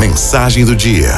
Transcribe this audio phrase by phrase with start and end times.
[0.00, 1.10] Mensagem do dia.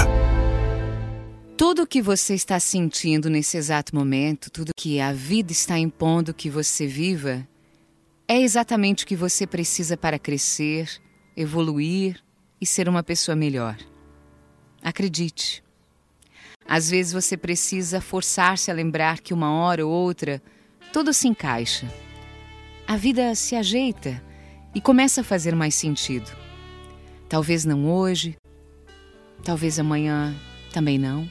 [1.56, 6.50] Tudo que você está sentindo nesse exato momento, tudo que a vida está impondo que
[6.50, 7.46] você viva,
[8.26, 11.00] é exatamente o que você precisa para crescer,
[11.36, 12.20] evoluir
[12.60, 13.76] e ser uma pessoa melhor.
[14.82, 15.62] Acredite.
[16.66, 20.42] Às vezes você precisa forçar-se a lembrar que uma hora ou outra
[20.92, 21.86] tudo se encaixa.
[22.84, 24.20] A vida se ajeita
[24.74, 26.28] e começa a fazer mais sentido.
[27.28, 28.36] Talvez não hoje,
[29.42, 30.34] talvez amanhã
[30.72, 31.28] também não,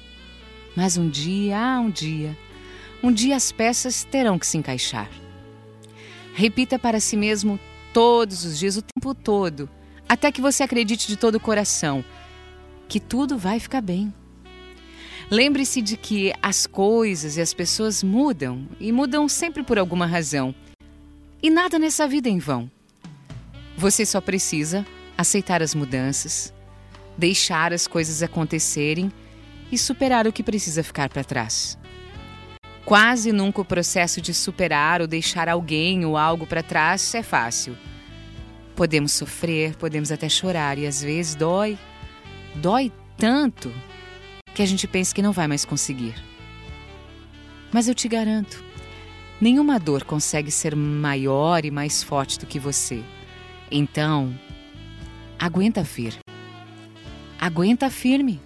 [0.75, 2.37] mas um dia, ah, um dia,
[3.03, 5.09] um dia as peças terão que se encaixar.
[6.33, 7.59] Repita para si mesmo
[7.93, 9.69] todos os dias, o tempo todo,
[10.07, 12.03] até que você acredite de todo o coração
[12.87, 14.13] que tudo vai ficar bem.
[15.29, 20.53] Lembre-se de que as coisas e as pessoas mudam e mudam sempre por alguma razão.
[21.41, 22.69] E nada nessa vida é em vão.
[23.77, 24.85] Você só precisa
[25.17, 26.53] aceitar as mudanças,
[27.17, 29.11] deixar as coisas acontecerem
[29.71, 31.77] e superar o que precisa ficar para trás.
[32.83, 37.77] Quase nunca o processo de superar ou deixar alguém ou algo para trás é fácil.
[38.75, 41.77] Podemos sofrer, podemos até chorar e às vezes dói.
[42.55, 43.71] Dói tanto
[44.53, 46.15] que a gente pensa que não vai mais conseguir.
[47.71, 48.61] Mas eu te garanto,
[49.39, 53.01] nenhuma dor consegue ser maior e mais forte do que você.
[53.71, 54.37] Então,
[55.39, 56.19] aguenta vir.
[57.41, 58.39] Aguenta firme.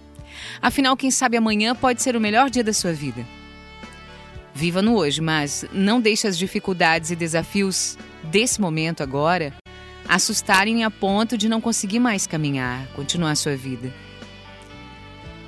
[0.60, 3.26] Afinal, quem sabe amanhã pode ser o melhor dia da sua vida.
[4.54, 9.52] Viva no hoje, mas não deixe as dificuldades e desafios desse momento agora
[10.08, 13.92] assustarem a ponto de não conseguir mais caminhar, continuar sua vida.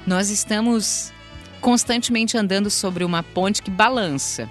[0.06, 1.10] Nós estamos
[1.58, 4.46] constantemente andando sobre uma ponte que balança.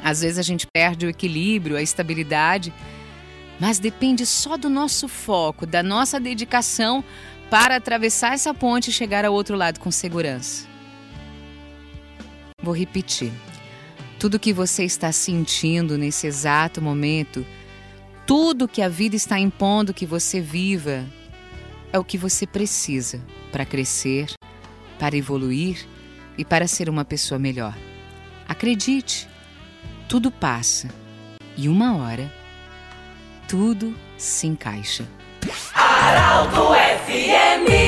[0.00, 2.72] Às vezes a gente perde o equilíbrio, a estabilidade
[3.62, 7.04] mas depende só do nosso foco, da nossa dedicação
[7.52, 10.66] para atravessar essa ponte e chegar ao outro lado com segurança.
[12.62, 13.30] Vou repetir.
[14.18, 17.44] Tudo que você está sentindo nesse exato momento,
[18.26, 21.04] tudo que a vida está impondo que você viva,
[21.92, 23.20] é o que você precisa
[23.52, 24.32] para crescer,
[24.98, 25.86] para evoluir
[26.38, 27.76] e para ser uma pessoa melhor.
[28.48, 29.28] Acredite,
[30.08, 30.88] tudo passa
[31.54, 32.32] e uma hora
[33.46, 35.06] tudo se encaixa.
[35.74, 36.74] Araldo
[37.12, 37.81] TME.